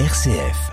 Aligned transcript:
RCF. 0.00 0.72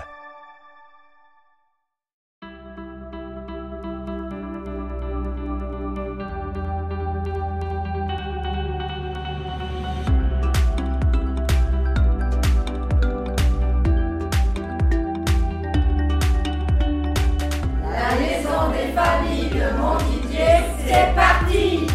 La 17.84 18.18
maison 18.18 18.72
des 18.72 18.90
familles 18.92 19.50
de 19.50 19.70
Montdidier, 19.78 20.64
c'est 20.84 21.14
parti 21.14 21.86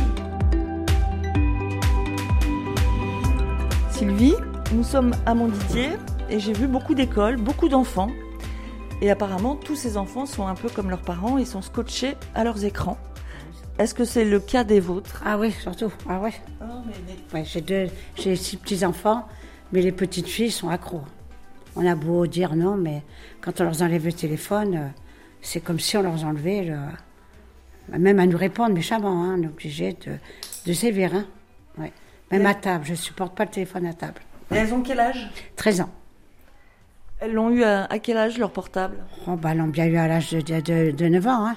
Sylvie, 3.92 4.36
nous 4.72 4.84
sommes 4.86 5.12
à 5.26 5.34
Montdidier 5.36 5.98
et 6.30 6.40
j'ai 6.40 6.54
vu 6.54 6.68
beaucoup 6.68 6.94
d'écoles, 6.94 7.38
beaucoup 7.38 7.70
d'enfants. 7.70 8.12
Et 9.02 9.12
apparemment, 9.12 9.56
tous 9.56 9.76
ces 9.76 9.98
enfants 9.98 10.26
sont 10.26 10.48
un 10.48 10.56
peu 10.56 10.70
comme 10.70 10.90
leurs 10.90 11.02
parents, 11.02 11.38
ils 11.38 11.46
sont 11.46 11.62
scotchés 11.62 12.16
à 12.34 12.44
leurs 12.44 12.66
écrans. 12.66 12.98
Est-ce 13.78 13.94
que 13.94 14.06
c'est 14.06 14.26
le 14.26 14.40
cas 14.40 14.64
des 14.64 14.80
vôtres? 14.80 15.22
Ah 15.24 15.38
oui, 15.38 15.52
surtout. 15.52 15.94
Ah 16.10 16.20
ouais. 16.20 16.34
Ouais, 17.34 17.44
j'ai 17.46 17.62
deux, 17.62 17.88
j'ai 18.16 18.36
six 18.36 18.58
petits 18.58 18.84
enfants, 18.84 19.28
mais 19.72 19.82
les 19.82 19.92
petites 19.92 20.28
filles 20.28 20.52
sont 20.52 20.70
accros. 20.70 21.04
On 21.76 21.86
a 21.86 21.94
beau 21.94 22.26
dire 22.26 22.56
non, 22.56 22.76
mais 22.76 23.04
quand 23.40 23.62
on 23.62 23.66
leur 23.66 23.82
enlève 23.84 24.06
le 24.06 24.14
téléphone, 24.14 24.76
euh, 24.76 24.88
c'est 25.42 25.60
comme 25.60 25.80
si 25.80 25.96
on 25.96 26.02
leur 26.02 26.24
enlevait 26.26 26.64
le, 26.64 28.00
même 28.00 28.20
à 28.20 28.26
nous 28.26 28.38
répondre 28.38 28.74
méchamment. 28.74 29.24
Hein, 29.24 29.36
on 29.38 29.44
est 29.44 29.48
obligé 29.48 29.94
de, 29.94 30.14
de 30.66 30.74
sévir. 30.74 31.14
Hein. 31.14 31.26
Ouais. 31.78 31.94
Même 32.32 32.48
à 32.48 32.56
table, 32.56 32.84
je 32.86 32.96
supporte 32.96 33.38
pas 33.38 33.46
le 33.46 33.52
téléphone 33.52 33.86
à 33.86 33.94
table. 33.94 34.22
Et 34.52 34.56
elles 34.56 34.74
ont 34.74 34.82
quel 34.82 35.00
âge? 35.00 35.30
13 35.56 35.82
ans. 35.82 35.90
Elles 37.20 37.34
l'ont 37.34 37.50
eu 37.50 37.64
à, 37.64 37.86
à 37.86 38.00
quel 38.00 38.18
âge 38.18 38.38
leur 38.38 38.52
portable? 38.52 38.98
Oh, 39.28 39.36
bah, 39.36 39.50
elles 39.52 39.58
l'ont 39.58 39.68
bien 39.68 39.86
eu 39.88 39.98
à 39.98 40.08
l'âge 40.08 40.32
de, 40.32 40.42
de, 40.42 40.62
de- 40.62 40.92
de 40.92 41.06
9 41.08 41.28
ans. 41.28 41.48
Hein. 41.48 41.56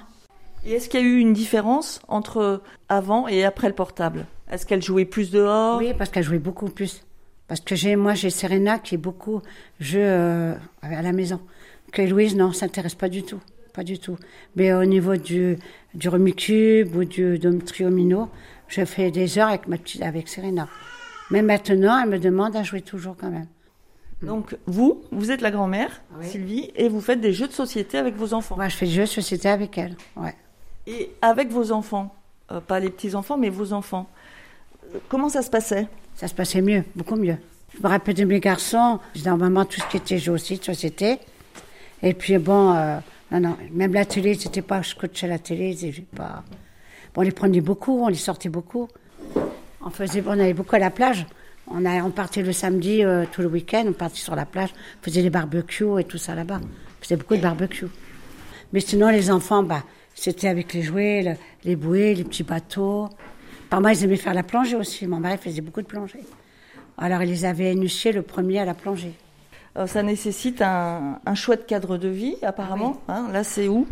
Et 0.64 0.72
est-ce 0.72 0.88
qu'il 0.88 1.00
y 1.00 1.02
a 1.02 1.06
eu 1.06 1.18
une 1.18 1.32
différence 1.32 2.00
entre 2.08 2.62
avant 2.88 3.28
et 3.28 3.44
après 3.44 3.68
le 3.68 3.74
portable? 3.74 4.26
Est-ce 4.50 4.66
qu'elles 4.66 4.82
jouaient 4.82 5.04
plus 5.04 5.30
dehors? 5.30 5.78
Oui, 5.78 5.92
parce 5.96 6.10
qu'elle 6.10 6.24
jouait 6.24 6.38
beaucoup 6.38 6.68
plus. 6.68 7.04
Parce 7.46 7.60
que 7.60 7.74
j'ai, 7.74 7.96
moi, 7.96 8.14
j'ai 8.14 8.30
Serena 8.30 8.78
qui 8.78 8.94
est 8.94 8.98
beaucoup 8.98 9.42
jeu 9.80 10.00
euh, 10.02 10.54
à 10.82 11.02
la 11.02 11.12
maison. 11.12 11.40
Que 11.92 12.02
Louise, 12.02 12.36
non, 12.36 12.52
s'intéresse 12.52 12.94
pas 12.94 13.08
du 13.08 13.22
tout. 13.22 13.40
Pas 13.74 13.84
du 13.84 13.98
tout. 13.98 14.16
Mais 14.56 14.72
au 14.72 14.84
niveau 14.84 15.16
du, 15.16 15.56
du 15.94 16.08
Rumicube 16.08 16.94
ou 16.96 17.04
du 17.04 17.38
de 17.38 17.50
Triomino, 17.60 18.28
je 18.68 18.84
fais 18.84 19.10
des 19.10 19.38
heures 19.38 19.48
avec 19.48 19.66
ma 19.68 19.76
petite, 19.78 20.02
avec 20.02 20.28
Serena. 20.28 20.68
Mais 21.30 21.42
maintenant, 21.42 22.00
elle 22.02 22.08
me 22.08 22.18
demande 22.18 22.56
à 22.56 22.62
jouer 22.62 22.80
toujours 22.82 23.16
quand 23.16 23.30
même. 23.30 23.46
Donc 24.22 24.56
vous, 24.66 25.02
vous 25.12 25.30
êtes 25.30 25.40
la 25.40 25.50
grand-mère, 25.50 26.02
Oui. 26.18 26.26
Sylvie, 26.26 26.70
et 26.76 26.88
vous 26.88 27.00
faites 27.00 27.20
des 27.20 27.32
jeux 27.32 27.48
de 27.48 27.52
société 27.52 27.96
avec 27.98 28.16
vos 28.16 28.34
enfants. 28.34 28.56
Moi, 28.56 28.68
je 28.68 28.76
fais 28.76 28.86
des 28.86 28.92
jeux 28.92 29.02
de 29.02 29.06
société 29.06 29.48
avec 29.48 29.78
elle. 29.78 29.96
Ouais. 30.16 30.34
Et 30.86 31.10
avec 31.22 31.50
vos 31.50 31.72
enfants, 31.72 32.14
euh, 32.52 32.60
pas 32.60 32.80
les 32.80 32.90
petits-enfants, 32.90 33.38
mais 33.38 33.48
vos 33.48 33.72
enfants, 33.72 34.08
euh, 34.94 34.98
comment 35.08 35.28
ça 35.28 35.42
se 35.42 35.50
passait? 35.50 35.86
Ça 36.16 36.28
se 36.28 36.34
passait 36.34 36.60
mieux, 36.60 36.84
beaucoup 36.96 37.16
mieux. 37.16 37.36
Je 37.74 37.82
me 37.82 37.88
rappelle 37.88 38.14
de 38.14 38.24
mes 38.24 38.40
garçons, 38.40 38.98
j'ai 39.14 39.30
maman 39.30 39.64
tout 39.64 39.80
ce 39.80 39.86
qui 39.86 39.96
était 39.96 40.18
jeu 40.18 40.32
aussi 40.32 40.58
de 40.58 40.64
société. 40.64 41.18
Et 42.02 42.14
puis 42.14 42.36
bon, 42.38 42.74
euh, 42.74 42.98
non, 43.30 43.40
non, 43.40 43.56
même 43.72 43.92
la 43.94 44.04
télé, 44.04 44.34
c'était 44.34 44.62
pas, 44.62 44.82
je 44.82 44.94
coachais 44.94 45.28
la 45.28 45.38
télé, 45.38 45.76
j'ai 45.78 46.04
pas. 46.14 46.42
Bon, 47.14 47.20
on 47.20 47.24
les 47.24 47.30
prenait 47.30 47.60
beaucoup, 47.60 48.02
on 48.04 48.08
les 48.08 48.14
sortait 48.16 48.48
beaucoup. 48.48 48.88
On 49.82 49.90
faisait, 49.90 50.22
on 50.26 50.32
allait 50.32 50.52
beaucoup 50.52 50.76
à 50.76 50.78
la 50.78 50.90
plage. 50.90 51.26
On, 51.70 51.84
a, 51.84 52.02
on 52.02 52.10
partait 52.10 52.42
le 52.42 52.52
samedi, 52.52 53.04
euh, 53.04 53.24
tout 53.30 53.42
le 53.42 53.48
week-end, 53.48 53.84
on 53.88 53.92
partait 53.92 54.18
sur 54.18 54.34
la 54.34 54.44
plage, 54.44 54.70
on 55.00 55.04
faisait 55.04 55.22
des 55.22 55.30
barbecues 55.30 56.00
et 56.00 56.04
tout 56.04 56.18
ça 56.18 56.34
là-bas. 56.34 56.60
On 56.62 57.02
faisait 57.04 57.16
beaucoup 57.16 57.36
de 57.36 57.40
barbecues. 57.42 57.86
Mais 58.72 58.80
sinon, 58.80 59.08
les 59.08 59.30
enfants, 59.30 59.62
bah, 59.62 59.84
c'était 60.14 60.48
avec 60.48 60.72
les 60.74 60.82
jouets, 60.82 61.22
le- 61.22 61.34
les 61.64 61.76
bouées, 61.76 62.14
les 62.14 62.24
petits 62.24 62.42
bateaux. 62.42 63.08
Par 63.68 63.80
moi, 63.80 63.92
ils 63.92 64.04
aimaient 64.04 64.16
faire 64.16 64.34
la 64.34 64.42
plongée 64.42 64.76
aussi. 64.76 65.06
Mon 65.06 65.20
mari 65.20 65.38
faisait 65.38 65.60
beaucoup 65.60 65.80
de 65.82 65.86
plongée. 65.86 66.20
Alors, 66.98 67.22
ils 67.22 67.28
les 67.30 67.44
avaient 67.44 67.72
initiés 67.72 68.12
le 68.12 68.22
premier 68.22 68.58
à 68.58 68.64
la 68.64 68.74
plongée. 68.74 69.12
Ça 69.86 70.02
nécessite 70.02 70.60
un, 70.62 71.20
un 71.24 71.34
chouette 71.36 71.66
cadre 71.66 71.96
de 71.96 72.08
vie, 72.08 72.34
apparemment. 72.42 73.00
hein. 73.08 73.28
Là, 73.32 73.44
c'est 73.44 73.68
où? 73.68 73.86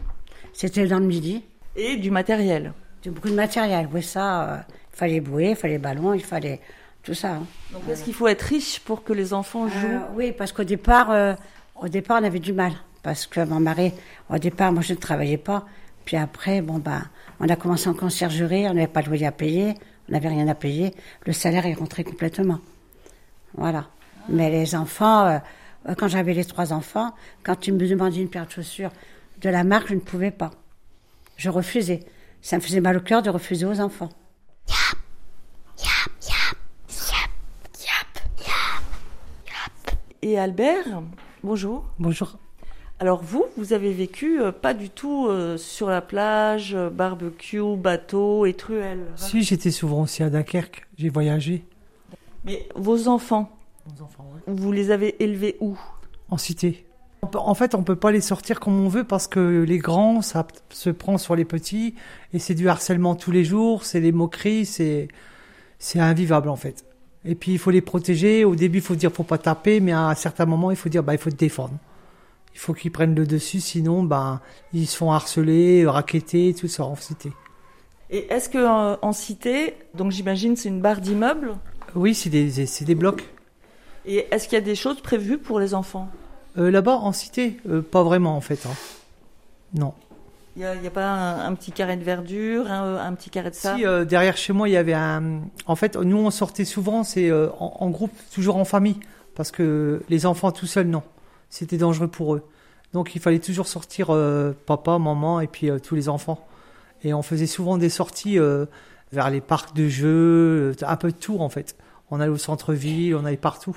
C'était 0.52 0.84
dans 0.88 0.98
le 0.98 1.06
midi. 1.06 1.44
Et 1.76 1.96
du 1.96 2.10
matériel. 2.10 2.72
C'était 2.96 3.10
beaucoup 3.14 3.28
de 3.30 3.34
matériel. 3.34 3.88
Oui, 3.92 4.02
ça, 4.02 4.42
euh, 4.42 4.56
il 4.92 4.96
fallait 4.98 5.20
bouées, 5.20 5.50
il 5.50 5.56
fallait 5.56 5.78
ballons, 5.78 6.12
il 6.14 6.24
fallait 6.24 6.60
tout 7.02 7.14
ça. 7.14 7.34
hein. 7.34 7.46
Donc, 7.72 7.82
est-ce 7.88 8.04
qu'il 8.04 8.14
faut 8.14 8.28
être 8.28 8.42
riche 8.42 8.80
pour 8.80 9.04
que 9.04 9.12
les 9.12 9.32
enfants 9.32 9.68
jouent? 9.68 9.86
Euh, 9.86 10.00
oui, 10.14 10.32
parce 10.32 10.52
qu'au 10.52 10.64
départ, 10.64 11.10
euh, 11.10 11.34
au 11.80 11.88
départ, 11.88 12.20
on 12.20 12.24
avait 12.24 12.38
du 12.38 12.52
mal. 12.52 12.72
Parce 13.02 13.26
que 13.26 13.40
mon 13.44 13.60
mari, 13.60 13.92
au 14.28 14.38
départ, 14.38 14.72
moi, 14.72 14.82
je 14.82 14.92
ne 14.92 14.98
travaillais 14.98 15.38
pas. 15.38 15.64
Puis 16.04 16.16
après, 16.16 16.60
bon, 16.60 16.78
ben, 16.78 17.02
on 17.40 17.48
a 17.48 17.56
commencé 17.56 17.88
en 17.88 17.94
conciergerie, 17.94 18.66
on 18.68 18.74
n'avait 18.74 18.86
pas 18.86 19.02
de 19.02 19.08
loyer 19.08 19.26
à 19.26 19.32
payer, 19.32 19.74
on 20.08 20.12
n'avait 20.12 20.28
rien 20.28 20.48
à 20.48 20.54
payer. 20.54 20.94
Le 21.26 21.32
salaire 21.32 21.66
est 21.66 21.74
rentré 21.74 22.02
complètement. 22.04 22.58
Voilà. 23.54 23.86
Mais 24.28 24.50
les 24.50 24.74
enfants, 24.74 25.26
euh, 25.26 25.38
euh, 25.88 25.94
quand 25.94 26.08
j'avais 26.08 26.34
les 26.34 26.44
trois 26.44 26.72
enfants, 26.72 27.14
quand 27.42 27.66
ils 27.66 27.72
me 27.74 27.86
demandaient 27.86 28.20
une 28.20 28.28
paire 28.28 28.46
de 28.46 28.50
chaussures 28.52 28.90
de 29.40 29.48
la 29.48 29.64
marque, 29.64 29.88
je 29.88 29.94
ne 29.94 30.00
pouvais 30.00 30.30
pas. 30.30 30.50
Je 31.36 31.48
refusais. 31.48 32.00
Ça 32.42 32.56
me 32.56 32.62
faisait 32.62 32.80
mal 32.80 32.96
au 32.96 33.00
cœur 33.00 33.22
de 33.22 33.30
refuser 33.30 33.64
aux 33.66 33.80
enfants. 33.80 34.10
Et 40.22 40.38
Albert, 40.38 41.02
bonjour. 41.42 41.84
Bonjour. 41.98 42.38
Alors 43.00 43.22
vous, 43.22 43.44
vous 43.56 43.72
avez 43.72 43.92
vécu 43.92 44.40
euh, 44.40 44.50
pas 44.50 44.74
du 44.74 44.90
tout 44.90 45.28
euh, 45.28 45.56
sur 45.56 45.88
la 45.88 46.00
plage, 46.00 46.74
euh, 46.74 46.90
barbecue, 46.90 47.76
bateau 47.76 48.44
et 48.44 48.54
truelle. 48.54 49.06
Si, 49.14 49.42
j'étais 49.44 49.70
souvent 49.70 50.02
aussi 50.02 50.24
à 50.24 50.30
Dunkerque. 50.30 50.86
J'ai 50.96 51.08
voyagé. 51.08 51.64
Mais 52.44 52.68
vos 52.74 53.06
enfants, 53.06 53.50
Nos 53.96 54.02
enfants, 54.04 54.26
ouais. 54.34 54.40
vous 54.52 54.72
les 54.72 54.90
avez 54.90 55.22
élevés 55.22 55.56
où? 55.60 55.78
En 56.30 56.36
cité. 56.38 56.84
On 57.22 57.28
peut- 57.28 57.38
En 57.38 57.54
fait, 57.54 57.74
on 57.76 57.84
peut 57.84 57.96
pas 57.96 58.10
les 58.10 58.20
sortir 58.20 58.58
comme 58.58 58.80
on 58.80 58.88
veut 58.88 59.04
parce 59.04 59.28
que 59.28 59.62
les 59.62 59.78
grands, 59.78 60.20
ça 60.22 60.42
p- 60.44 60.54
se 60.70 60.90
prend 60.90 61.18
sur 61.18 61.36
les 61.36 61.44
petits 61.44 61.94
et 62.32 62.38
c'est 62.40 62.54
du 62.54 62.68
harcèlement 62.68 63.14
tous 63.14 63.30
les 63.30 63.44
jours, 63.44 63.84
c'est 63.84 64.00
des 64.00 64.12
moqueries, 64.12 64.66
c'est 64.66 65.06
c'est 65.80 66.00
invivable 66.00 66.48
en 66.48 66.56
fait. 66.56 66.84
Et 67.24 67.34
puis 67.34 67.52
il 67.52 67.58
faut 67.58 67.70
les 67.70 67.80
protéger. 67.80 68.44
Au 68.44 68.54
début, 68.54 68.78
il 68.78 68.84
faut 68.84 68.94
dire 68.94 69.10
faut 69.12 69.22
pas 69.24 69.38
taper, 69.38 69.80
mais 69.80 69.92
à 69.92 70.06
un 70.08 70.14
certain 70.14 70.46
moment, 70.46 70.70
il 70.70 70.76
faut 70.76 70.88
dire 70.88 71.02
bah 71.02 71.14
il 71.14 71.18
faut 71.18 71.30
te 71.30 71.36
défendre. 71.36 71.74
Il 72.54 72.58
faut 72.58 72.74
qu'ils 72.74 72.90
prennent 72.90 73.14
le 73.14 73.26
dessus, 73.26 73.60
sinon 73.60 74.02
bah 74.02 74.40
ils 74.72 74.86
se 74.86 74.96
font 74.96 75.12
harceler, 75.12 75.86
raqueter, 75.86 76.54
tout 76.54 76.68
ça 76.68 76.84
en 76.84 76.96
cité. 76.96 77.32
Et 78.10 78.26
est-ce 78.32 78.48
que 78.48 78.58
euh, 78.58 78.96
en 79.02 79.12
cité, 79.12 79.74
donc 79.94 80.12
j'imagine 80.12 80.56
c'est 80.56 80.68
une 80.70 80.80
barre 80.80 81.00
d'immeubles, 81.00 81.56
Oui, 81.94 82.14
c'est 82.14 82.30
des 82.30 82.66
c'est 82.66 82.84
des 82.84 82.94
blocs. 82.94 83.24
et 84.06 84.26
est-ce 84.30 84.48
qu'il 84.48 84.54
y 84.54 84.62
a 84.62 84.64
des 84.64 84.74
choses 84.74 85.00
prévues 85.00 85.38
pour 85.38 85.60
les 85.60 85.74
enfants? 85.74 86.08
Euh, 86.56 86.70
Là-bas, 86.70 86.96
en 86.96 87.12
cité, 87.12 87.58
euh, 87.68 87.82
pas 87.82 88.02
vraiment 88.02 88.36
en 88.36 88.40
fait. 88.40 88.64
hein. 88.66 88.74
Non. 89.74 89.92
Il 90.60 90.80
n'y 90.80 90.88
a, 90.88 90.90
pas 90.90 91.06
un, 91.06 91.46
un 91.46 91.54
petit 91.54 91.70
carré 91.70 91.96
de 91.96 92.02
verdure, 92.02 92.68
un, 92.68 92.96
un 92.96 93.14
petit 93.14 93.30
carré 93.30 93.50
de 93.50 93.54
sable? 93.54 93.78
Si 93.78 93.86
euh, 93.86 94.04
derrière 94.04 94.36
chez 94.36 94.52
moi, 94.52 94.68
il 94.68 94.72
y 94.72 94.76
avait 94.76 94.92
un. 94.92 95.42
En 95.66 95.76
fait, 95.76 95.94
nous 95.94 96.16
on 96.16 96.32
sortait 96.32 96.64
souvent, 96.64 97.04
c'est 97.04 97.30
euh, 97.30 97.48
en, 97.60 97.76
en 97.78 97.90
groupe, 97.90 98.10
toujours 98.34 98.56
en 98.56 98.64
famille, 98.64 98.98
parce 99.36 99.52
que 99.52 100.02
les 100.08 100.26
enfants 100.26 100.50
tout 100.50 100.66
seuls, 100.66 100.88
non, 100.88 101.04
c'était 101.48 101.76
dangereux 101.76 102.08
pour 102.08 102.34
eux. 102.34 102.42
Donc 102.92 103.14
il 103.14 103.20
fallait 103.20 103.38
toujours 103.38 103.68
sortir 103.68 104.08
euh, 104.10 104.52
papa, 104.66 104.98
maman 104.98 105.40
et 105.40 105.46
puis 105.46 105.70
tous 105.80 105.94
les 105.94 106.08
enfants. 106.08 106.44
Et 107.04 107.14
on 107.14 107.22
faisait 107.22 107.46
souvent 107.46 107.78
des 107.78 107.90
sorties 107.90 108.38
vers 109.12 109.30
les 109.30 109.40
parcs 109.40 109.76
de 109.76 109.86
jeux, 109.86 110.74
un 110.82 110.96
peu 110.96 111.12
de 111.12 111.16
tout 111.16 111.38
en 111.38 111.50
fait. 111.50 111.76
On 112.10 112.18
allait 112.18 112.32
au 112.32 112.36
centre-ville, 112.36 113.14
on 113.14 113.24
allait 113.24 113.36
partout. 113.36 113.76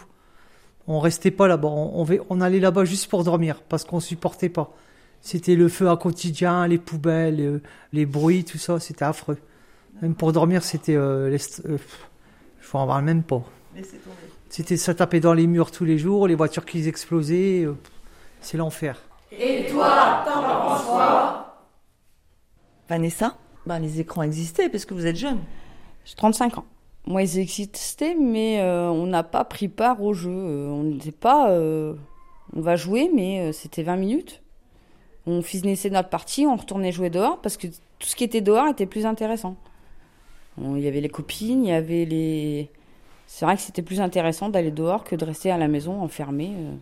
On 0.88 1.00
restait 1.00 1.30
pas 1.30 1.47
là-bas, 1.47 1.68
on, 1.68 2.08
on 2.32 2.41
allait 2.41 2.59
là-bas 2.59 2.85
juste 2.85 3.08
pour 3.08 3.23
dormir, 3.23 3.61
parce 3.70 3.84
qu'on 3.84 4.00
supportait 4.00 4.50
pas. 4.50 4.73
C'était 5.22 5.56
le 5.56 5.70
feu 5.70 5.90
à 5.90 5.97
quotidien, 5.97 6.68
les 6.68 6.78
poubelles, 6.79 7.40
euh, 7.40 7.62
les 7.94 8.06
bruits, 8.06 8.44
tout 8.44 8.58
ça, 8.58 8.79
c'était 8.79 9.06
affreux. 9.06 9.38
Même 10.02 10.16
pour 10.16 10.34
dormir, 10.34 10.64
c'était. 10.64 10.96
Euh, 10.96 11.38
euh, 11.66 11.78
je 12.59 12.78
en 12.78 12.88
parle 12.88 13.03
même 13.06 13.23
pas. 13.23 13.44
C'était 14.50 14.78
ça 14.78 14.94
tapait 14.94 15.20
dans 15.20 15.34
les 15.34 15.47
murs 15.47 15.72
tous 15.72 15.85
les 15.85 15.97
jours, 15.97 16.28
les 16.28 16.35
voitures 16.35 16.66
qui 16.66 16.88
explosaient. 16.88 17.64
euh, 17.66 17.76
c'est 18.41 18.58
l'enfer. 18.58 19.00
Et 19.32 19.68
toi, 19.72 20.23
t'en 20.26 20.41
penses 20.41 20.84
quoi 20.85 21.68
Vanessa, 22.90 23.38
ben, 23.66 23.79
les 23.79 24.00
écrans 24.02 24.23
existaient 24.23 24.68
parce 24.70 24.85
que 24.85 24.94
vous 24.94 25.06
êtes 25.06 25.16
jeune. 25.16 25.40
J'ai 26.03 26.16
35 26.16 26.58
ans. 26.58 26.66
Moi, 27.06 27.23
ils 27.23 27.40
existaient, 27.40 28.16
mais 28.20 28.59
euh, 28.62 28.90
on 28.90 29.06
n'a 29.08 29.23
pas 29.23 29.44
pris 29.46 29.68
part 29.68 30.02
au 30.02 30.14
jeu. 30.14 30.32
On 30.32 30.84
n'était 30.84 31.12
pas. 31.12 31.52
euh, 31.52 31.94
on 32.53 32.62
va 32.62 32.76
jouer, 32.76 33.09
mais 33.16 33.50
euh, 33.50 33.52
c'était 33.53 33.84
20 33.84 33.96
minutes. 33.97 34.41
On 35.28 35.41
finissait 35.41 35.90
notre 35.90 36.09
partie, 36.09 36.46
on 36.47 36.56
retournait 36.56 36.91
jouer 36.91 37.09
dehors 37.09 37.40
parce 37.41 37.58
que 37.58 37.68
tout 37.68 38.08
ce 38.08 38.16
qui 38.16 38.23
était 38.23 38.41
dehors 38.41 38.68
était 38.68 38.88
plus 38.88 39.06
intéressant. 39.06 39.56
Il 40.58 40.79
y 40.79 40.88
avait 40.88 41.02
les 41.02 41.09
copines, 41.09 41.64
il 41.66 41.70
y 41.70 41.73
avait 41.73 42.06
les. 42.06 42.70
C'est 43.28 43.46
vrai 43.46 43.56
que 43.56 43.62
c'était 43.62 43.82
plus 43.82 44.02
intéressant 44.02 44.50
d'aller 44.50 44.72
dehors 44.72 45.03
que 45.03 45.16
de 45.16 45.23
rester 45.23 45.52
à 45.52 45.58
la 45.58 45.68
maison 45.68 46.02
enfermé. 46.02 46.52
euh. 46.58 46.76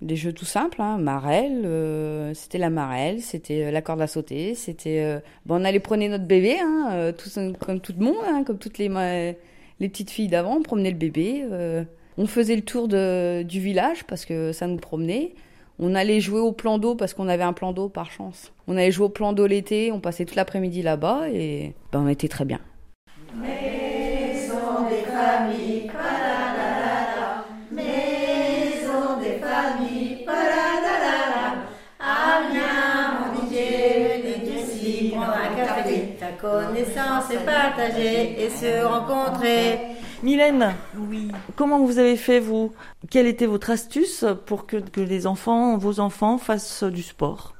Des 0.00 0.14
jeux 0.14 0.32
tout 0.32 0.44
simples, 0.44 0.80
hein. 0.80 0.96
marelle, 0.96 1.64
euh, 1.64 2.32
c'était 2.32 2.58
la 2.58 2.70
marelle, 2.70 3.20
c'était 3.20 3.64
euh, 3.64 3.70
la 3.72 3.82
corde 3.82 4.00
à 4.00 4.06
sauter, 4.06 4.54
c'était... 4.54 5.20
bon, 5.44 5.60
on 5.60 5.64
allait 5.64 5.80
prendre 5.80 6.06
notre 6.06 6.22
bébé, 6.22 6.56
hein, 6.60 7.12
comme 7.58 7.80
tout 7.80 7.94
le 7.98 8.04
monde, 8.04 8.14
hein, 8.24 8.44
comme 8.46 8.58
toutes 8.58 8.78
les, 8.78 8.86
les 9.80 9.88
petites 9.88 10.10
filles 10.10 10.28
d'avant, 10.28 10.58
on 10.58 10.62
promenait 10.62 10.92
le 10.92 10.96
bébé. 10.96 11.44
on 12.16 12.26
faisait 12.28 12.54
le 12.54 12.62
tour 12.62 12.86
de, 12.86 13.42
du 13.42 13.58
village 13.58 14.04
parce 14.04 14.24
que 14.24 14.52
ça 14.52 14.68
nous 14.68 14.76
promenait. 14.76 15.32
On 15.80 15.94
allait 15.94 16.20
jouer 16.20 16.40
au 16.40 16.50
plan 16.50 16.78
d'eau 16.78 16.96
parce 16.96 17.14
qu'on 17.14 17.28
avait 17.28 17.44
un 17.44 17.52
plan 17.52 17.72
d'eau 17.72 17.88
par 17.88 18.10
chance. 18.10 18.52
On 18.66 18.76
allait 18.76 18.90
jouer 18.90 19.06
au 19.06 19.10
plan 19.10 19.32
d'eau 19.32 19.46
l'été, 19.46 19.92
on 19.92 20.00
passait 20.00 20.24
toute 20.24 20.34
l'après-midi 20.34 20.82
là-bas 20.82 21.28
et 21.32 21.74
ben, 21.92 22.00
on 22.04 22.08
était 22.08 22.26
très 22.26 22.44
bien. 22.44 22.58
Maison 23.36 24.88
des 24.90 25.04
familles, 25.08 25.86
paradadada. 25.86 27.44
Maison 27.70 29.20
des 29.22 29.38
familles, 29.38 30.24
paradadada. 30.26 31.62
Amiens, 32.00 33.20
mon 33.20 33.40
Didier, 33.40 34.22
venez 34.24 34.60
ici 34.60 35.12
prendre 35.14 35.32
un 35.32 35.54
café. 35.54 36.16
Ta 36.18 36.32
connaissance 36.32 37.30
est 37.30 37.44
partagée 37.46 38.44
et 38.44 38.50
se 38.50 38.84
rencontrer. 38.84 39.97
Mylène, 40.22 40.74
oui. 40.96 41.30
comment 41.54 41.84
vous 41.84 41.98
avez 41.98 42.16
fait, 42.16 42.40
vous? 42.40 42.72
Quelle 43.08 43.26
était 43.26 43.46
votre 43.46 43.70
astuce 43.70 44.24
pour 44.46 44.66
que, 44.66 44.76
que 44.76 45.00
les 45.00 45.26
enfants, 45.26 45.78
vos 45.78 46.00
enfants, 46.00 46.38
fassent 46.38 46.82
du 46.82 47.02
sport? 47.02 47.54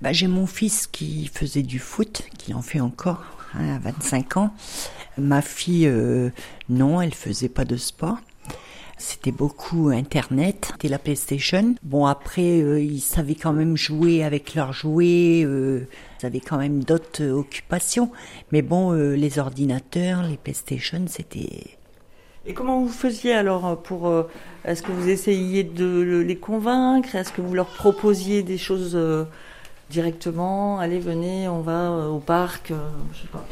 Bah, 0.00 0.12
j'ai 0.12 0.26
mon 0.26 0.46
fils 0.46 0.86
qui 0.86 1.30
faisait 1.32 1.62
du 1.62 1.78
foot, 1.78 2.22
qui 2.38 2.54
en 2.54 2.62
fait 2.62 2.80
encore 2.80 3.24
hein, 3.54 3.76
à 3.76 3.78
25 3.78 4.36
ans. 4.36 4.54
Ma 5.16 5.42
fille, 5.42 5.86
euh, 5.86 6.30
non, 6.68 7.00
elle 7.00 7.14
faisait 7.14 7.48
pas 7.48 7.64
de 7.64 7.76
sport. 7.76 8.18
C'était 9.06 9.32
beaucoup 9.32 9.90
Internet, 9.90 10.68
c'était 10.72 10.88
la 10.88 10.98
PlayStation. 10.98 11.74
Bon, 11.82 12.06
après, 12.06 12.62
euh, 12.62 12.80
ils 12.80 13.02
savaient 13.02 13.34
quand 13.34 13.52
même 13.52 13.76
jouer 13.76 14.24
avec 14.24 14.54
leurs 14.54 14.72
jouets, 14.72 15.42
euh, 15.44 15.86
ils 16.20 16.26
avaient 16.26 16.40
quand 16.40 16.56
même 16.56 16.82
d'autres 16.82 17.22
occupations. 17.26 18.10
Mais 18.50 18.62
bon, 18.62 18.92
euh, 18.92 19.14
les 19.14 19.38
ordinateurs, 19.38 20.22
les 20.22 20.38
PlayStation, 20.38 21.04
c'était... 21.06 21.76
Et 22.46 22.54
comment 22.54 22.80
vous 22.80 22.88
faisiez 22.88 23.34
alors 23.34 23.82
pour... 23.82 24.10
Est-ce 24.64 24.82
que 24.82 24.90
vous 24.90 25.10
essayiez 25.10 25.64
de 25.64 25.84
le- 25.84 26.22
les 26.22 26.36
convaincre? 26.36 27.14
Est-ce 27.14 27.30
que 27.30 27.42
vous 27.42 27.54
leur 27.54 27.66
proposiez 27.66 28.42
des 28.42 28.56
choses 28.58 28.98
directement? 29.90 30.78
Allez, 30.78 30.98
venez, 30.98 31.46
on 31.46 31.60
va 31.60 32.08
au 32.08 32.20
parc, 32.20 32.72
je 33.12 33.20
sais 33.20 33.28
pas. 33.28 33.44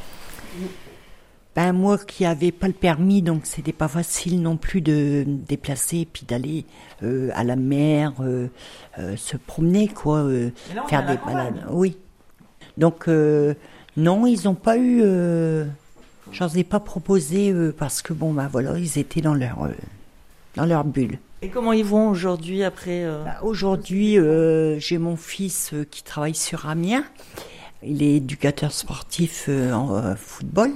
Ben 1.54 1.74
moi 1.74 1.98
qui 1.98 2.24
avais 2.24 2.50
pas 2.50 2.66
le 2.66 2.72
permis, 2.72 3.20
donc 3.20 3.42
c'était 3.44 3.74
pas 3.74 3.88
facile 3.88 4.40
non 4.40 4.56
plus 4.56 4.80
de 4.80 5.24
me 5.26 5.36
déplacer 5.36 5.98
et 5.98 6.06
puis 6.06 6.24
d'aller 6.24 6.64
euh, 7.02 7.30
à 7.34 7.44
la 7.44 7.56
mer, 7.56 8.14
euh, 8.20 8.48
euh, 8.98 9.16
se 9.16 9.36
promener 9.36 9.88
quoi, 9.88 10.22
là, 10.22 10.86
faire 10.88 11.06
des 11.06 11.18
balades. 11.18 11.66
Oui. 11.70 11.98
Donc 12.78 13.06
non, 13.98 14.26
ils 14.26 14.48
ont 14.48 14.54
pas 14.54 14.78
eu, 14.78 15.02
j'en 16.32 16.48
ai 16.48 16.64
pas 16.64 16.80
proposé 16.80 17.54
parce 17.76 18.00
que 18.00 18.14
bon 18.14 18.32
ben 18.32 18.48
voilà, 18.50 18.78
ils 18.78 18.98
étaient 18.98 19.20
dans 19.20 19.34
leur 19.34 19.68
dans 20.56 20.64
leur 20.64 20.84
bulle. 20.84 21.18
Et 21.42 21.48
comment 21.48 21.74
ils 21.74 21.84
vont 21.84 22.08
aujourd'hui 22.08 22.64
après 22.64 23.04
Bah, 23.04 23.40
Aujourd'hui, 23.42 24.16
j'ai 24.78 24.96
mon 24.96 25.16
fils 25.16 25.74
qui 25.90 26.02
travaille 26.02 26.34
sur 26.34 26.66
Amiens. 26.66 27.04
Il 27.82 28.02
est 28.02 28.16
éducateur 28.16 28.72
sportif 28.72 29.50
en 29.50 30.16
football. 30.16 30.70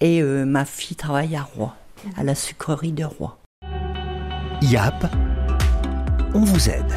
Et 0.00 0.20
euh, 0.22 0.44
ma 0.44 0.64
fille 0.64 0.96
travaille 0.96 1.36
à 1.36 1.42
Rouen, 1.42 1.72
à 2.16 2.22
la 2.24 2.34
sucrerie 2.34 2.92
de 2.92 3.04
Rouen. 3.04 3.32
YAP, 4.62 5.06
on 6.34 6.40
vous 6.40 6.68
aide. 6.68 6.92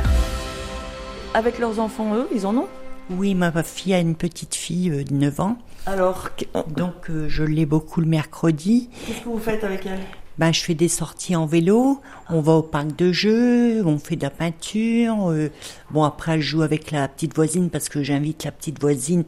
Avec 1.33 1.59
leurs 1.59 1.79
enfants, 1.79 2.15
eux, 2.15 2.27
ils 2.33 2.45
en 2.45 2.55
ont? 2.57 2.67
Oui, 3.11 3.35
ma 3.35 3.51
fille 3.63 3.93
a 3.93 3.99
une 3.99 4.15
petite 4.15 4.55
fille 4.55 4.89
euh, 4.91 5.03
de 5.03 5.13
9 5.13 5.39
ans. 5.39 5.57
Alors, 5.85 6.29
euh, 6.55 6.61
Donc, 6.75 7.09
euh, 7.09 7.27
je 7.29 7.43
l'ai 7.43 7.65
beaucoup 7.65 8.01
le 8.01 8.07
mercredi. 8.07 8.89
qu'est-ce 9.07 9.21
que 9.21 9.29
vous 9.29 9.39
faites 9.39 9.63
avec 9.63 9.85
elle? 9.85 9.99
Ben, 10.37 10.53
je 10.53 10.61
fais 10.61 10.73
des 10.75 10.87
sorties 10.87 11.35
en 11.35 11.45
vélo. 11.45 11.99
On 12.29 12.39
va 12.41 12.53
au 12.53 12.61
parc 12.61 12.95
de 12.95 13.11
jeux. 13.11 13.85
On 13.85 13.97
fait 13.97 14.15
de 14.15 14.21
la 14.23 14.29
peinture. 14.29 15.29
euh, 15.31 15.49
bon, 15.91 16.03
après, 16.03 16.33
elle 16.33 16.41
joue 16.41 16.61
avec 16.61 16.91
la 16.91 17.07
petite 17.07 17.35
voisine 17.35 17.69
parce 17.69 17.89
que 17.89 18.03
j'invite 18.03 18.43
la 18.45 18.51
petite 18.51 18.79
voisine 18.79 19.23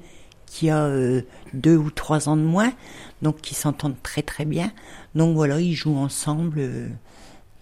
qui 0.51 0.69
a 0.69 0.83
euh, 0.83 1.21
deux 1.53 1.77
ou 1.77 1.89
trois 1.91 2.27
ans 2.27 2.35
de 2.35 2.41
moins. 2.41 2.73
Donc, 3.21 3.37
qui 3.37 3.55
s'entendent 3.55 4.01
très 4.03 4.21
très 4.21 4.43
bien. 4.43 4.71
Donc, 5.15 5.33
voilà, 5.35 5.59
ils 5.61 5.73
jouent 5.75 5.97
ensemble. 5.97 6.59
euh, 6.59 6.87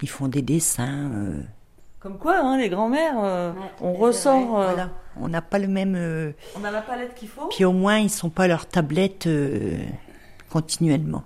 ils 0.02 0.10
font 0.10 0.28
des 0.28 0.42
dessins. 0.42 1.12
euh, 1.14 1.42
Comme 2.00 2.18
quoi, 2.18 2.40
hein, 2.40 2.58
les 2.58 2.70
grands-mères, 2.70 3.18
euh, 3.22 3.52
on 3.82 3.94
ressort... 3.94 4.60
euh, 4.60 4.66
voilà. 4.74 4.90
On 5.22 5.28
n'a 5.28 5.42
pas 5.42 5.60
le 5.60 5.68
même. 5.68 5.94
euh, 5.96 6.32
On 6.60 6.64
a 6.64 6.72
la 6.72 6.82
palette 6.82 7.14
qu'il 7.14 7.28
faut. 7.28 7.48
Puis 7.50 7.64
au 7.66 7.74
moins, 7.74 7.98
ils 8.00 8.10
sont 8.10 8.30
pas 8.32 8.46
à 8.46 8.48
leur 8.48 8.66
tablette 8.66 9.28
euh, 9.28 9.78
continuellement. 10.50 11.24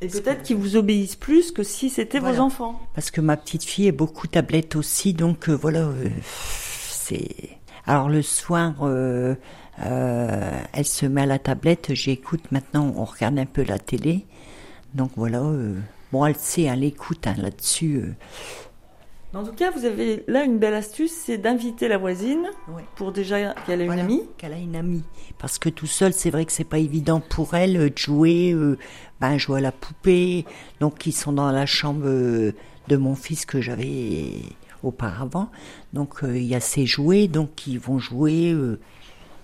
Et 0.00 0.08
peut-être 0.08 0.42
qu'ils 0.42 0.56
vous 0.56 0.76
obéissent 0.76 1.16
plus 1.16 1.50
que 1.52 1.62
si 1.62 1.88
c'était 1.88 2.18
Voilà. 2.18 2.36
vos 2.36 2.42
enfants. 2.42 2.80
Parce 2.94 3.10
que 3.10 3.20
ma 3.20 3.36
petite 3.36 3.64
fille 3.64 3.86
est 3.86 3.92
beaucoup 3.92 4.26
tablette 4.26 4.76
aussi, 4.76 5.12
donc 5.14 5.48
euh, 5.48 5.54
voilà, 5.54 5.80
euh, 5.80 6.08
c'est. 6.90 7.28
Alors 7.86 8.08
le 8.08 8.22
soir, 8.22 8.74
euh, 8.82 9.34
euh, 9.84 10.50
elle 10.72 10.84
se 10.84 11.06
met 11.06 11.22
à 11.22 11.26
la 11.26 11.38
tablette, 11.38 11.94
j'écoute. 11.94 12.50
Maintenant, 12.50 12.92
on 12.96 13.04
regarde 13.04 13.38
un 13.38 13.46
peu 13.46 13.62
la 13.62 13.78
télé, 13.78 14.26
donc 14.94 15.10
voilà. 15.16 15.40
euh, 15.42 15.76
bon, 16.12 16.24
elle 16.26 16.36
sait, 16.36 16.62
elle 16.62 16.84
écoute 16.84 17.26
hein, 17.26 17.34
là-dessus. 17.38 17.96
euh. 18.04 18.12
En 19.34 19.44
tout 19.44 19.52
cas, 19.52 19.70
vous 19.70 19.84
avez 19.84 20.24
là 20.26 20.44
une 20.44 20.58
belle 20.58 20.72
astuce, 20.74 21.12
c'est 21.12 21.36
d'inviter 21.36 21.86
la 21.86 21.98
voisine 21.98 22.46
Ouais. 22.74 22.82
pour 22.96 23.12
déjà 23.12 23.52
qu'elle 23.66 23.82
ait 23.82 23.86
Voilà, 23.86 24.02
une 24.02 24.06
amie. 24.10 24.22
Qu'elle 24.38 24.54
a 24.54 24.58
une 24.58 24.74
amie. 24.74 25.04
Parce 25.38 25.58
que 25.58 25.68
tout 25.68 25.86
seul, 25.86 26.14
c'est 26.14 26.30
vrai 26.30 26.46
que 26.46 26.52
c'est 26.52 26.64
pas 26.64 26.78
évident 26.78 27.20
pour 27.20 27.54
elle 27.54 27.76
euh, 27.76 27.90
de 27.90 27.98
jouer, 27.98 28.56
ben, 29.20 29.36
jouer 29.36 29.58
à 29.58 29.62
la 29.62 29.72
poupée. 29.72 30.46
Donc, 30.80 31.06
ils 31.06 31.12
sont 31.12 31.32
dans 31.32 31.50
la 31.50 31.66
chambre 31.66 32.04
de 32.06 32.96
mon 32.96 33.14
fils 33.14 33.44
que 33.44 33.60
j'avais 33.60 34.30
auparavant. 34.82 35.50
Donc, 35.92 36.20
il 36.22 36.44
y 36.44 36.54
a 36.54 36.60
ses 36.60 36.86
jouets, 36.86 37.28
donc 37.28 37.66
ils 37.66 37.78
vont 37.78 37.98
jouer. 37.98 38.56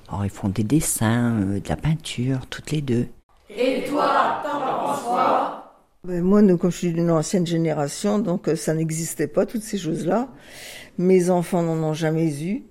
Alors, 0.08 0.24
ils 0.24 0.30
font 0.30 0.48
des 0.48 0.64
dessins, 0.64 1.40
euh, 1.40 1.60
de 1.60 1.68
la 1.68 1.76
peinture, 1.76 2.46
toutes 2.48 2.70
les 2.70 2.82
deux. 2.82 3.06
Et 3.48 3.84
toi, 3.88 4.42
t'en 4.42 4.60
penses 4.60 5.02
quoi 5.02 5.74
Ben, 6.04 6.22
moi, 6.22 6.42
nous, 6.42 6.58
comme 6.58 6.70
je 6.70 6.76
suis 6.76 6.92
d'une 6.92 7.10
ancienne 7.10 7.46
génération, 7.46 8.18
donc 8.18 8.48
euh, 8.48 8.56
ça 8.56 8.74
n'existait 8.74 9.26
pas, 9.26 9.46
toutes 9.46 9.62
ces 9.62 9.78
choses-là. 9.78 10.28
Mes 10.98 11.30
enfants 11.30 11.62
n'en 11.62 11.82
ont 11.82 11.94
jamais 11.94 12.42
eu. 12.42 12.64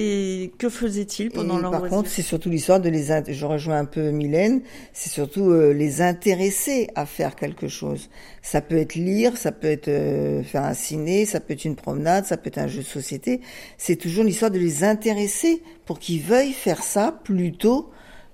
Et 0.00 0.52
que 0.58 0.68
faisait-il 0.68 1.30
pendant 1.30 1.58
Et 1.58 1.62
leur 1.62 1.70
par 1.72 1.80
loisir 1.80 1.96
contre, 1.96 2.08
c'est 2.08 2.22
surtout 2.22 2.50
l'histoire 2.50 2.78
de 2.80 2.88
les... 2.88 3.06
Je 3.32 3.44
rejoins 3.46 3.78
un 3.78 3.84
peu 3.84 4.10
Mylène, 4.10 4.62
c'est 4.92 5.10
surtout 5.10 5.50
euh, 5.50 5.72
les 5.72 6.02
intéresser 6.02 6.88
à 6.94 7.04
faire 7.04 7.34
quelque 7.34 7.66
chose. 7.66 8.08
Ça 8.40 8.60
peut 8.60 8.76
être 8.76 8.94
lire, 8.94 9.36
ça 9.36 9.50
peut 9.50 9.66
être 9.66 9.88
euh, 9.88 10.42
faire 10.44 10.62
un 10.62 10.74
ciné, 10.74 11.26
ça 11.26 11.40
peut 11.40 11.54
être 11.54 11.64
une 11.64 11.74
promenade, 11.74 12.26
ça 12.26 12.36
peut 12.36 12.46
être 12.46 12.58
un 12.58 12.68
jeu 12.68 12.82
de 12.82 12.86
société. 12.86 13.40
C'est 13.76 13.96
toujours 13.96 14.22
l'histoire 14.22 14.52
de 14.52 14.58
les 14.58 14.84
intéresser 14.84 15.62
pour 15.84 15.98
qu'ils 15.98 16.22
veuillent 16.22 16.52
faire 16.52 16.82
ça 16.84 17.18
plutôt 17.24 17.90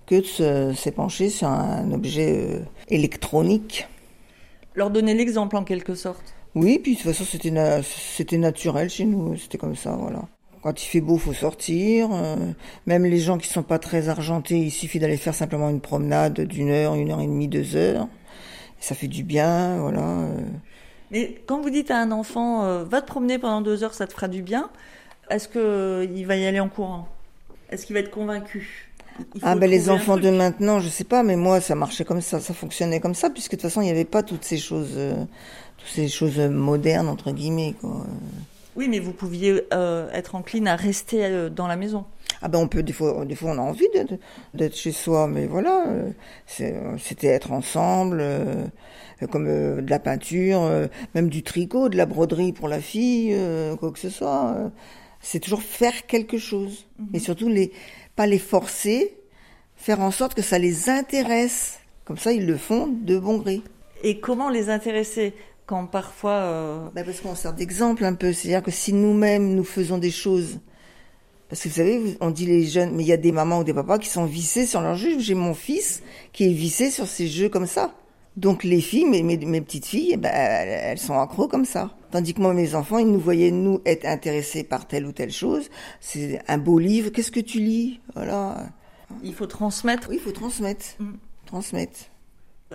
que 0.07 0.17
de 0.17 0.23
se- 0.27 0.75
s'épancher 0.75 1.31
sur 1.31 1.49
un 1.49 1.91
objet 1.93 2.37
euh, 2.37 2.59
électronique. 2.91 3.87
Leur 4.75 4.91
donner 4.91 5.15
l'exemple 5.15 5.57
en 5.57 5.65
quelque 5.65 5.95
sorte. 5.95 6.35
Oui, 6.55 6.79
puis 6.79 6.93
de 6.93 6.97
toute 7.01 7.07
façon, 7.11 7.25
c'était 7.25 7.51
na- 7.51 7.83
c'était 7.83 8.37
naturel 8.39 8.91
chez 8.91 9.07
nous, 9.07 9.37
c'était 9.39 9.57
comme 9.59 9.77
ça, 9.77 9.93
voilà. 9.99 10.23
Quand 10.65 10.83
il 10.83 10.87
fait 10.87 11.03
beau, 11.03 11.19
faut 11.19 11.35
sortir. 11.35 12.09
euh, 12.11 12.37
même 12.87 13.05
les 13.05 13.19
gens 13.19 13.37
qui 13.37 13.49
sont 13.49 13.63
pas 13.63 13.79
très 13.79 14.09
argentés, 14.09 14.57
il 14.57 14.71
suffit 14.71 14.99
d'aller 14.99 15.19
faire 15.19 15.35
simplement 15.35 15.69
une 15.69 15.83
promenade 15.83 16.41
d'une 16.41 16.71
heure, 16.71 16.95
une 16.95 17.11
heure 17.11 17.21
et 17.21 17.27
demie, 17.27 17.49
deux 17.49 17.77
heures. 17.77 18.09
Ça 18.81 18.95
fait 18.95 19.07
du 19.09 19.25
bien, 19.25 19.77
voilà. 19.77 20.01
euh. 20.01 20.41
Mais 21.11 21.37
quand 21.47 21.61
vous 21.61 21.69
dites 21.69 21.91
à 21.91 21.99
un 21.99 22.11
enfant, 22.13 22.65
euh, 22.65 22.83
va 22.83 23.03
te 23.03 23.07
promener 23.07 23.39
pendant 23.39 23.61
deux 23.61 23.85
heures, 23.85 23.93
ça 23.93 24.07
te 24.07 24.15
fera 24.15 24.27
du 24.27 24.41
bien, 24.41 24.71
est-ce 25.29 25.49
qu'il 25.49 26.27
va 26.27 26.37
y 26.37 26.47
aller 26.47 26.61
en 26.61 26.71
courant? 26.71 27.09
Est-ce 27.69 27.85
qu'il 27.85 27.93
va 27.93 28.01
être 28.01 28.11
convaincu? 28.11 28.89
Ah 29.43 29.57
ben 29.57 29.69
les 29.69 29.91
enfants 29.91 30.17
de 30.17 30.31
maintenant, 30.31 30.81
je 30.81 30.89
sais 30.89 31.05
pas, 31.05 31.23
mais 31.23 31.37
moi 31.37 31.61
ça 31.61 31.75
marchait 31.75 32.07
comme 32.07 32.23
ça, 32.23 32.41
ça 32.41 32.55
fonctionnait 32.55 33.01
comme 33.01 33.15
ça, 33.15 33.29
puisque 33.29 33.51
de 33.53 33.57
toute 33.57 33.69
façon 33.69 33.83
il 33.83 33.85
n'y 33.85 33.91
avait 33.91 34.07
pas 34.07 34.23
toutes 34.23 34.45
ces 34.45 34.57
choses, 34.57 34.95
euh, 34.97 35.15
toutes 35.77 35.91
ces 35.91 36.09
choses 36.09 36.39
modernes 36.39 37.09
entre 37.09 37.33
guillemets. 37.33 37.75
Quoi. 37.81 38.07
Oui, 38.77 38.89
mais 38.89 38.99
vous 38.99 39.13
pouviez 39.13 39.63
euh, 39.73 40.11
être 40.13 40.35
encline 40.35 40.67
à 40.67 40.77
rester 40.77 41.25
euh, 41.25 41.49
dans 41.49 41.67
la 41.67 41.77
maison. 41.77 42.05
Ah 42.43 42.49
ben 42.49 42.59
on 42.59 42.69
peut 42.69 42.83
des 42.83 42.93
fois, 42.93 43.25
des 43.25 43.37
fois 43.37 43.53
on 43.53 43.59
a 43.59 43.63
envie 43.63 43.87
d'être, 44.55 44.75
chez 44.75 44.93
soi, 44.93 45.29
mais 45.29 45.47
voilà, 45.47 45.87
euh, 45.89 46.97
c'était 46.99 47.29
être 47.29 47.53
ensemble, 47.53 48.19
euh, 48.21 48.67
comme 49.31 49.47
euh, 49.49 49.81
de 49.81 49.89
la 49.89 49.99
peinture, 49.99 50.63
euh, 50.63 50.87
même 51.15 51.31
du 51.31 51.43
tricot, 51.43 51.89
de 51.89 51.97
la 51.97 52.05
broderie 52.05 52.53
pour 52.53 52.69
la 52.69 52.81
fille, 52.81 53.35
quoi 53.79 53.93
que 53.93 53.99
ce 53.99 54.11
soit. 54.11 54.57
c'est 55.21 55.41
toujours 55.41 55.63
faire 55.63 56.07
quelque 56.07 56.37
chose, 56.37 56.87
et 57.15 57.19
surtout 57.19 57.49
les, 57.49 57.73
pas 58.17 58.27
les 58.27 58.39
forcer, 58.39 59.17
faire 59.77 60.01
en 60.01 60.11
sorte 60.11 60.35
que 60.35 60.43
ça 60.43 60.59
les 60.59 60.91
intéresse. 60.91 61.81
Comme 62.05 62.19
ça 62.19 62.33
ils 62.33 62.45
le 62.45 62.59
font 62.59 62.89
de 62.89 63.19
bon 63.19 63.39
gré. 63.39 63.63
Et 64.03 64.21
comment 64.21 64.51
les 64.51 64.69
intéresser? 64.69 65.33
Quand 65.67 65.87
parfois... 65.87 66.33
euh, 66.33 66.89
Bah, 66.95 67.05
parce 67.05 67.21
qu'on 67.21 67.35
sert 67.35 67.53
d'exemple 67.55 68.05
un 68.05 68.15
peu. 68.15 68.33
C'est-à-dire 68.33 68.63
que 68.63 68.71
si 68.71 68.93
nous-mêmes 68.93 69.55
nous 69.55 69.65
faisons 69.65 69.99
des 69.99 70.11
choses, 70.11 70.61
parce 71.49 71.63
que 71.63 71.69
vous 71.69 71.75
savez, 71.75 72.17
on 72.21 72.31
dit 72.31 72.47
les 72.47 72.65
jeunes, 72.67 72.95
mais 72.95 73.03
il 73.03 73.07
y 73.09 73.13
a 73.13 73.17
des 73.17 73.33
mamans 73.33 73.61
ou 73.61 73.65
des 73.65 73.75
papas 73.75 73.99
qui 73.99 74.09
sont 74.09 74.25
vissés 74.25 74.67
sur 74.67 74.81
leurs 74.81 74.97
jeux. 74.97 75.19
J'ai 75.19 75.35
mon 75.35 75.55
fils 75.55 76.03
qui 76.33 76.45
est 76.45 76.53
vissé 76.53 76.91
sur 76.91 77.07
ses 77.07 77.27
jeux 77.29 77.49
comme 77.49 77.67
ça. 77.67 77.95
Donc 78.37 78.65
les 78.65 78.81
filles, 78.81 79.05
mes, 79.05 79.23
mes, 79.23 79.37
mes 79.37 79.61
petites 79.61 79.87
filles, 79.87 80.11
eh 80.15 80.17
ben, 80.17 80.31
elles, 80.35 80.69
elles 80.69 80.99
sont 80.99 81.19
accros 81.21 81.47
comme 81.47 81.65
ça. 81.65 81.91
Tandis 82.11 82.35
que 82.35 82.41
moi, 82.41 82.53
mes 82.53 82.75
enfants, 82.75 82.99
ils 82.99 83.07
nous 83.07 83.21
voyaient 83.21 83.53
nous 83.53 83.81
être 83.87 84.05
intéressés 84.07 84.65
par 84.65 84.89
telle 84.89 85.07
ou 85.07 85.13
telle 85.13 85.31
chose. 85.31 85.71
C'est 86.01 86.41
un 86.49 86.59
beau 86.59 86.79
livre. 86.81 87.11
Qu'est-ce 87.11 87.31
que 87.31 87.41
tu 87.41 87.59
lis? 87.59 88.01
Voilà. 88.15 88.67
il 89.23 89.35
faut 89.35 89.47
transmettre. 89.47 90.09
Oui, 90.11 90.17
il 90.17 90.21
faut 90.21 90.33
transmettre. 90.33 90.85
Mm. 90.99 91.13
Transmettre. 91.47 91.99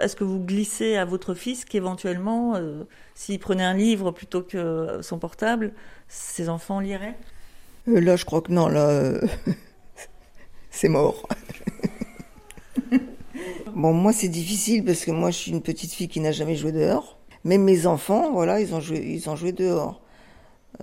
Est-ce 0.02 0.16
que 0.16 0.24
vous 0.24 0.40
glissez 0.40 0.96
à 0.96 1.06
votre 1.06 1.34
fils 1.34 1.66
qu'éventuellement, 1.66 2.56
euh, 2.56 2.84
s'il 3.16 3.40
prenait 3.40 3.64
un 3.64 3.74
livre 3.74 4.12
plutôt 4.12 4.42
que 4.42 5.00
son 5.02 5.20
portable, 5.20 5.74
ses 6.08 6.50
enfants 6.50 6.80
liraient? 6.80 7.18
Euh, 7.88 8.00
là, 8.00 8.16
je 8.16 8.26
crois 8.26 8.42
que 8.42 8.52
non, 8.52 8.68
là, 8.68 8.88
euh, 8.90 9.22
c'est 10.70 10.90
mort. 10.90 11.28
bon, 13.76 13.94
moi, 13.94 14.14
c'est 14.14 14.30
difficile 14.30 14.84
parce 14.84 15.06
que 15.06 15.12
moi, 15.12 15.32
je 15.32 15.38
suis 15.38 15.52
une 15.52 15.62
petite 15.62 15.94
fille 15.94 16.08
qui 16.08 16.20
n'a 16.20 16.32
jamais 16.32 16.56
joué 16.56 16.72
dehors. 16.72 17.20
Même 17.46 17.64
mes 17.64 17.86
enfants, 17.86 18.32
voilà, 18.32 18.60
ils 18.60 18.76
ont 18.76 18.82
joué, 18.82 19.00
ils 19.00 19.30
ont 19.30 19.36
joué 19.36 19.52
dehors. 19.52 20.02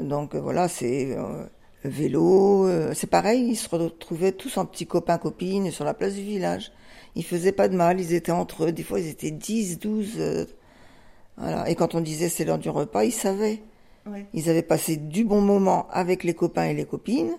Donc 0.00 0.34
euh, 0.34 0.40
voilà, 0.40 0.68
c'est 0.68 1.16
euh, 1.16 1.44
le 1.82 1.90
vélo, 1.90 2.66
euh, 2.66 2.92
c'est 2.94 3.06
pareil. 3.06 3.48
Ils 3.48 3.56
se 3.56 3.68
retrouvaient 3.68 4.32
tous 4.32 4.56
en 4.58 4.66
petits 4.66 4.86
copains 4.86 5.18
copines 5.18 5.70
sur 5.70 5.84
la 5.84 5.94
place 5.94 6.14
du 6.14 6.22
village. 6.22 6.72
Ils 7.16 7.24
faisaient 7.24 7.52
pas 7.52 7.68
de 7.68 7.74
mal, 7.76 7.98
ils 8.00 8.12
étaient 8.14 8.30
entre 8.30 8.66
eux. 8.66 8.72
Des 8.72 8.84
fois, 8.84 9.00
ils 9.00 9.08
étaient 9.08 9.30
10, 9.32 9.80
12. 9.80 10.14
euh, 10.18 10.44
voilà. 11.36 11.68
Et 11.68 11.74
quand 11.74 11.94
on 11.94 12.00
disait 12.00 12.28
c'est 12.28 12.44
l'heure 12.44 12.58
du 12.58 12.70
repas, 12.70 13.04
ils 13.04 13.12
savaient. 13.12 13.62
Ils 14.32 14.48
avaient 14.48 14.62
passé 14.62 14.96
du 14.96 15.24
bon 15.24 15.40
moment 15.40 15.88
avec 15.90 16.22
les 16.22 16.34
copains 16.34 16.66
et 16.66 16.74
les 16.74 16.84
copines. 16.84 17.36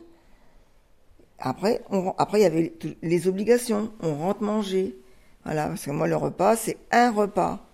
Après, 1.40 1.82
on, 1.90 2.14
après 2.18 2.40
il 2.40 2.44
y 2.44 2.46
avait 2.46 2.74
les 3.02 3.28
obligations. 3.30 3.94
On 4.02 4.16
rentre 4.16 4.44
manger. 4.44 4.98
Voilà, 5.46 5.68
parce 5.68 5.86
que 5.86 5.92
moi, 5.92 6.08
le 6.08 6.18
repas, 6.18 6.58
c'est 6.58 6.78
un 6.92 7.12
repas. 7.12 7.66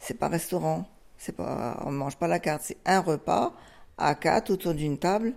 C'est 0.00 0.18
pas 0.18 0.26
restaurant. 0.26 0.84
C'est 1.16 1.36
pas, 1.36 1.80
on 1.84 1.92
mange 1.92 2.16
pas 2.16 2.26
la 2.26 2.40
carte. 2.40 2.62
C'est 2.64 2.78
un 2.86 3.00
repas 3.00 3.52
à 3.98 4.16
quatre 4.16 4.50
autour 4.50 4.74
d'une 4.74 4.98
table. 4.98 5.34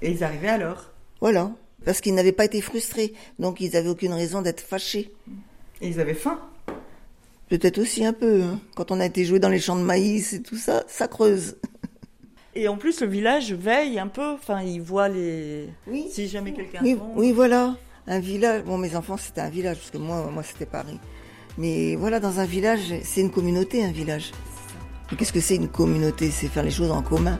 Et 0.00 0.10
ils 0.10 0.24
arrivaient 0.24 0.48
à 0.48 0.58
l'heure. 0.58 0.92
Voilà. 1.20 1.52
Parce 1.84 2.00
qu'ils 2.00 2.14
n'avaient 2.14 2.32
pas 2.32 2.44
été 2.44 2.60
frustrés. 2.60 3.12
Donc, 3.38 3.60
ils 3.60 3.76
avaient 3.76 3.88
aucune 3.88 4.12
raison 4.12 4.42
d'être 4.42 4.60
fâchés. 4.60 5.12
Et 5.80 5.88
ils 5.88 6.00
avaient 6.00 6.14
faim. 6.14 6.38
Peut-être 7.48 7.78
aussi 7.78 8.04
un 8.04 8.12
peu. 8.12 8.42
hein. 8.42 8.60
Quand 8.74 8.90
on 8.90 9.00
a 9.00 9.06
été 9.06 9.24
joué 9.24 9.38
dans 9.38 9.48
les 9.48 9.58
champs 9.58 9.76
de 9.76 9.82
maïs 9.82 10.32
et 10.32 10.42
tout 10.42 10.56
ça, 10.56 10.84
ça 10.88 11.08
creuse. 11.08 11.56
Et 12.54 12.68
en 12.68 12.76
plus, 12.76 13.00
le 13.00 13.06
village 13.06 13.52
veille 13.54 13.98
un 13.98 14.08
peu. 14.08 14.32
Enfin, 14.34 14.60
il 14.62 14.80
voit 14.82 15.08
les. 15.08 15.68
Oui. 15.86 16.06
Si 16.10 16.28
jamais 16.28 16.52
quelqu'un 16.52 16.80
Oui, 16.82 16.96
tombe. 16.96 17.08
oui, 17.16 17.32
voilà. 17.32 17.76
Un 18.06 18.20
village. 18.20 18.62
Bon, 18.64 18.76
mes 18.76 18.94
enfants, 18.94 19.16
c'était 19.16 19.40
un 19.40 19.48
village, 19.48 19.78
parce 19.78 19.90
que 19.90 19.96
moi, 19.96 20.28
moi 20.30 20.42
c'était 20.42 20.66
Paris. 20.66 20.98
Mais 21.56 21.96
voilà, 21.96 22.20
dans 22.20 22.40
un 22.40 22.44
village, 22.44 22.92
c'est 23.04 23.22
une 23.22 23.30
communauté, 23.30 23.82
un 23.82 23.90
village. 23.92 24.32
Mais 25.10 25.16
qu'est-ce 25.16 25.32
que 25.32 25.40
c'est 25.40 25.56
une 25.56 25.68
communauté? 25.68 26.30
C'est 26.30 26.48
faire 26.48 26.62
les 26.62 26.70
choses 26.70 26.90
en 26.90 27.00
commun. 27.00 27.38